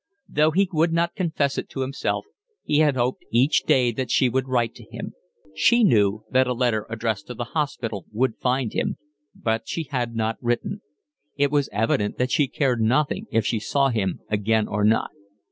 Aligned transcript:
Though 0.27 0.49
he 0.49 0.67
would 0.73 0.91
not 0.91 1.13
confess 1.13 1.59
it 1.59 1.69
to 1.69 1.81
himself, 1.81 2.25
he 2.63 2.79
had 2.79 2.95
hoped 2.95 3.23
each 3.29 3.65
day 3.67 3.91
that 3.91 4.09
she 4.09 4.29
would 4.29 4.47
write 4.47 4.73
to 4.73 4.85
him; 4.89 5.13
she 5.53 5.83
knew 5.83 6.23
that 6.31 6.47
a 6.47 6.53
letter 6.53 6.87
addressed 6.89 7.27
to 7.27 7.35
the 7.35 7.43
hospital 7.53 8.07
would 8.11 8.39
find 8.39 8.73
him; 8.73 8.97
but 9.35 9.67
she 9.67 9.83
had 9.91 10.15
not 10.15 10.39
written: 10.41 10.81
it 11.35 11.51
was 11.51 11.69
evident 11.71 12.17
that 12.17 12.31
she 12.31 12.47
cared 12.47 12.81
nothing 12.81 13.27
if 13.29 13.45
she 13.45 13.59
saw 13.59 13.89
him 13.89 14.21
again 14.27 14.67
or 14.67 14.83
not. 14.83 15.11